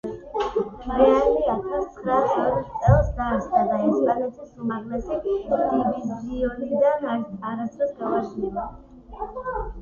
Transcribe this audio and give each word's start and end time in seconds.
რეალი 0.99 1.41
ათას 1.55 1.83
ცხრაას 1.97 2.31
ორ 2.43 2.55
წელს 2.85 3.11
დაარსდა 3.19 3.61
და 3.67 3.75
ესპანეთის 3.89 4.55
უმაღლესი 4.63 5.19
დივიზიონიდან 5.27 7.07
არასდროს 7.53 7.95
გავარდნილა. 8.03 8.67